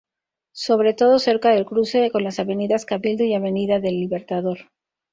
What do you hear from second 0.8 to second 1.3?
todo